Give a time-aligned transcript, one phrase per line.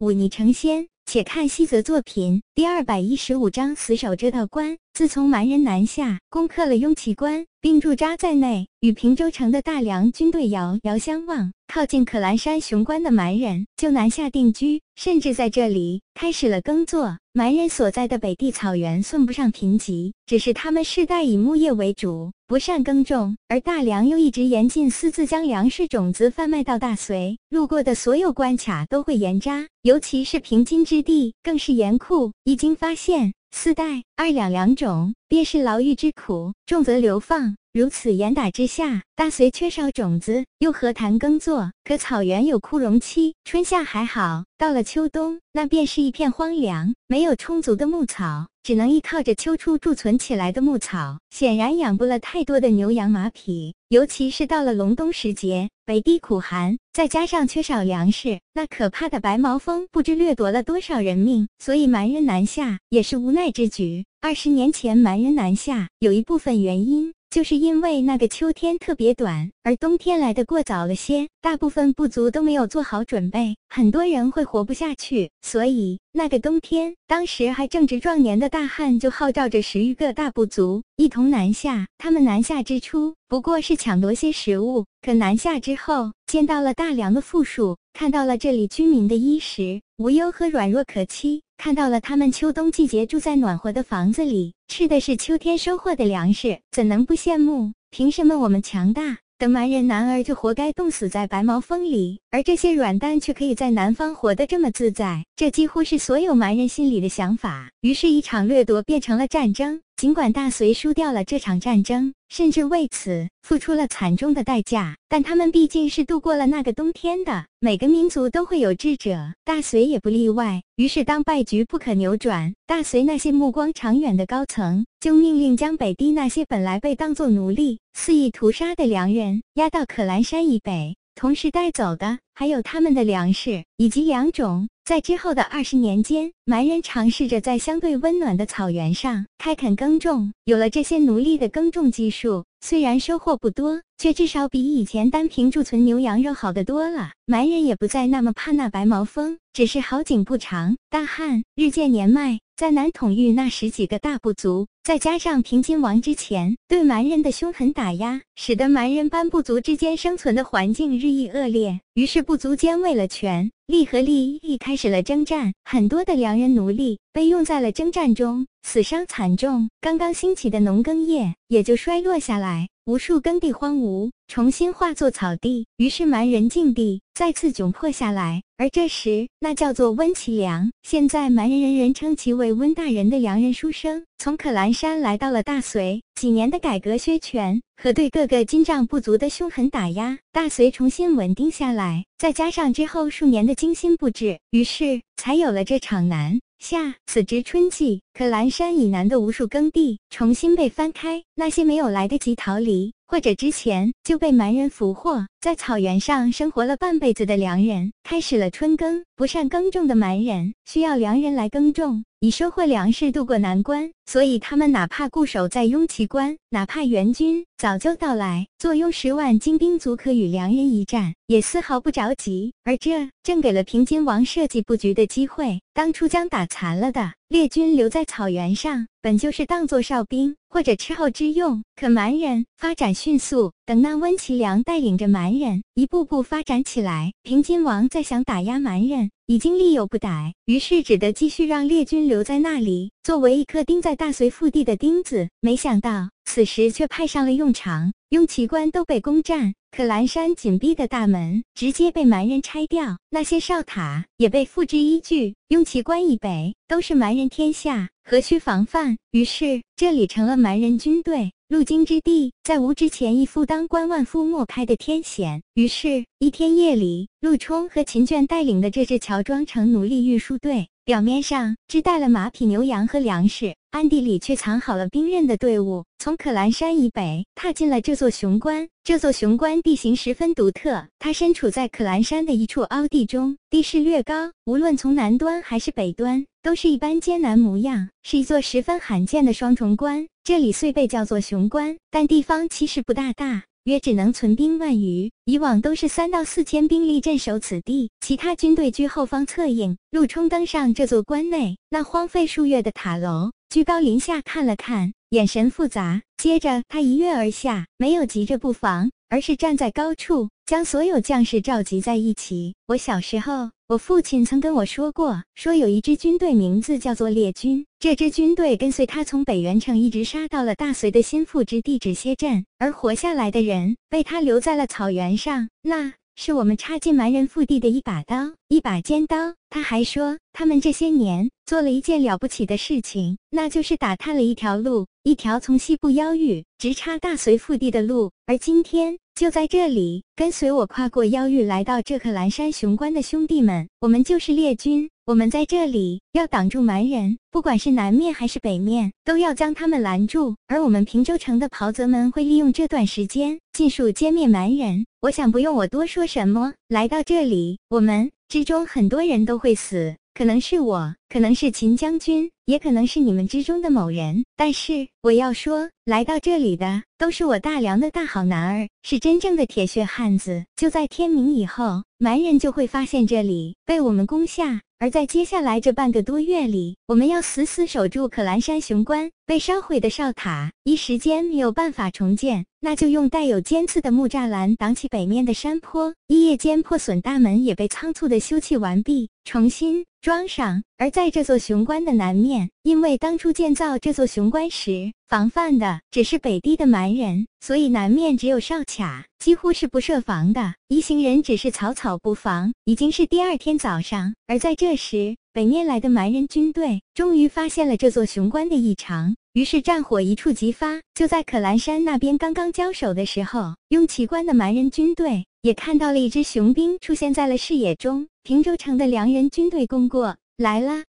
[0.00, 0.90] 忤逆成仙。
[1.12, 4.78] 且看西泽作品第二百一十五章死守这道关。
[5.00, 11.50] 自从蛮人南下，攻克了雍旗关，并驻扎在内，与平州城的大梁军队遥遥相望。
[11.68, 17.16] 靠近可兰山雄关的蛮人就南下定居，甚至在这里开始了耕作。
[17.32, 23.34] 蛮人所在的北地草原算不上贫瘠，只是他们世代以牧业为主，不善耕种。
[23.48, 32.32] 而大梁又一直严禁私自将粮食种子贩卖到大隋，路过的所有关卡都会严扎，尤其是平津之地更是严酷。
[32.44, 37.56] 一经发现，四代二两两种，便是牢狱之苦，重则流放。
[37.72, 41.72] 如此严打之下，大隋缺少种子，又何谈耕作？
[41.84, 53.74] 可草原有枯荣期，春夏还好，到了秋冬，那便是一片荒凉，没有充足的牧草，只能依靠着秋初贮存起来的牧草，显然养不了太多的牛羊马匹。
[53.88, 61.48] 尤其是到了隆冬时节，北地苦寒，再加上缺少粮食，那可怕的白毛风不知掠夺了多少人命。
[61.58, 64.04] 所以蛮人南下也是无奈之举。
[64.20, 67.14] 二十年前蛮人南下，有一部分原因。
[67.30, 75.30] 就是因为那个秋天特别短，而冬天来的过早了些，大部分部族都没有做好准备，很多人会活不下去。
[75.40, 81.86] 所以那个冬天，当时还正值壮年的大汉就号召着十余个大部族一同南下。
[81.98, 91.42] 他们南下之初不过是抢夺些食物，可南下之后，见到了大梁的富庶，看到了这里居民的衣食无忧和软弱可欺。
[91.62, 97.74] 看到了他们秋冬季节住在暖和的房子里，吃的是秋天收获的粮食，怎能不羡慕？
[97.90, 105.26] 凭什么我们强大的蛮人男儿就活该冻死在白毛峰里，而这些软蛋却可以在南方活得这么自在？
[105.36, 107.68] 这几乎是所有蛮人心里的想法。
[107.82, 109.82] 于是，一场掠夺变成了战争。
[110.00, 117.44] 尽管大隋输掉了这场战争，甚至为此付出了惨重的代价，但他们毕竟是度过了那个冬天的。
[117.58, 120.62] 每个民族都会有智者，大隋也不例外。
[120.76, 134.70] 于是，当败局不可扭转，大隋那些目光长远的高层就命令将北地那些本来被当作奴隶肆意屠杀的良人押到可兰山以北，同时带走的还有他们的粮食以及粮种。
[134.86, 140.32] 在之后的二十年间，蛮人尝试着在相对温暖的草原上开垦耕种。
[140.46, 147.10] 有了这些奴隶的耕种技术，虽然收获不多，却至少比以前单凭贮存牛羊肉好得多了。
[147.26, 161.80] 蛮人也不再那么怕那白毛风，只是好景不长，大汉日渐年迈，在南统御那十几个大部族，再加上平津王之前对蛮人的凶狠打压，使得蛮人班部族之间生存的环境日益恶劣。
[161.94, 169.70] 于是部族间为了权力和利益开始了征战，很多的良人奴隶被用在了征战中，死伤惨重。
[169.80, 175.64] 刚刚兴起的农耕业也就衰落下来，无数耕地荒芜，重新化作草地。
[175.76, 178.42] 于是蛮人境地再次窘迫下来。
[178.56, 186.02] 而这时，那叫做温其良，现在蛮人人人称其为温大人的洋人书生，从可兰山来到了大隋。
[186.16, 192.04] 几年的改革削权和对各个金帐部族的凶狠打压，大隋重新稳定下来。
[192.18, 196.94] 再加上之后数年的精心布置，于是才有了这场南下。
[197.06, 202.92] 此值春季，可兰山以南的无数耕地重新被翻开，那些没有来得及逃离。
[203.10, 209.04] 或者之前就被蛮人俘获，在草原上生活了半辈子的良人，开始了春耕。
[209.16, 213.90] 不善耕种的蛮人需要良人来耕种，以收获粮食渡过难关。
[214.06, 222.54] 所以他们哪怕固守在雍齐关，哪怕援军早就到来，坐拥十万精兵足可与良人一战，也丝毫不着急。
[222.62, 225.60] 而这正给了平津王设计布局的机会。
[225.74, 231.62] 当初将打残了的列军留在草原上，本就是当做哨兵或者吃后之用。
[231.76, 245.28] 可蛮人发展迅速，等那温其良带领着蛮人一步步发展起来，平津王再想打压蛮人，已经力有不逮，于是只得继续让列军留在那里，作为一颗钉在大隋腹地的钉子。
[245.40, 249.52] 没想到此时却派上了用场，雍齐关都被攻占。
[249.72, 255.34] 可蓝山紧闭的大门直接被蛮人拆掉，那些哨塔也被付之一炬。
[255.48, 258.96] 雍齐关以北都是蛮人天下，何须防范？
[259.10, 262.32] 于是这里成了蛮人军队入京之地。
[262.44, 265.42] 在无之前，一夫当关，万夫莫开的天险。
[265.54, 273.56] 于是，一天夜里，陆冲和秦卷带领的这支乔装成奴隶运输队，表面上只带了马匹、牛羊和粮食。
[273.70, 278.68] 暗地里却藏好了兵刃的队伍，从可兰山以北踏进了这座雄关。
[278.82, 290.08] 这座雄关地形十分独特，它身处在可兰山的一处凹地中，地势略高，无论从南端还是北端，都是一般艰难模样，是一座十分罕见的双重关。
[290.24, 295.10] 这里虽被叫做雄关，但地方其实不大大，约只能存兵万余。
[295.24, 299.76] 以往都是三到四千兵力镇守此地，其他军队居后方策应。
[299.90, 306.02] 陆冲登上这座关内那荒废数月的塔楼，居高临下看了看，眼神复杂。
[306.16, 312.54] 接着他一跃而下，没有急着布防，而是站在高处，将所有将士召集在一起。
[312.68, 313.50] 我小时候。
[313.70, 325.50] 我父亲曾跟我说过，说有一支军队名字叫做列军，这支军队跟随他从北元城一直杀到了大隋的心腹之地止歇镇，而活下来的人被他留在了草原上。
[325.62, 325.92] 那
[326.22, 329.16] 是我们插进蛮人腹地的一把刀，一把尖刀。
[329.48, 338.10] 他还说，他们这些年做了一件了不起的事情，那就是打探了一条路，一条从西部妖域直插大隋腹地的路。
[338.26, 338.98] 而今天。
[339.20, 344.88] 就在这里，跟随我跨过妖域来到这可兰山雄关的兄弟们，我们就是列军。
[345.04, 350.36] 我们在这里要挡住蛮人，不管是南面还是北面，都要将他们拦住。
[350.46, 354.86] 而我们平州城的袍泽们会利用这段时间，尽数歼灭蛮人。
[355.02, 359.96] 我想不用我多说什么，来到这里，我们之中很多人都会死。
[360.14, 364.24] 可能是我，可能是秦将军，也可能是你们之中的某人。
[364.36, 370.44] 但是我要说，来到这里的都是我大梁的大好男儿，是真正的铁血汉子。
[370.54, 374.60] 就在天明以后，蛮人就会发现这里被我们攻下。
[374.78, 379.10] 而在接下来这半个多月里，我们要死死守住可兰山雄关。
[379.26, 385.92] 被烧毁的哨塔，一时间没有办法重建，那就用带有尖刺的木栅栏挡起北面的山坡。
[386.06, 390.62] 一夜间，破损大门也被仓促的修葺完毕，重新装上。
[390.80, 400.54] 而在这座雄关的南面，因为当初建造这座雄关时，防范的只是北地的蛮人，所以南面只有哨卡，几乎是不设防的。
[400.68, 402.54] 一行人只是草草布防。
[402.64, 405.16] 已经是第二天早上，而在这时。
[405.34, 410.80] 北面来的蛮人军队终于发现了这座雄关的异常，于是战火一触即发。
[410.94, 418.08] 就在可兰山那边刚刚交手的时候，用奇关的蛮人军队也看到了一支雄兵出现在了视野中。
[418.22, 420.84] 平州城的良人军队攻过来啦，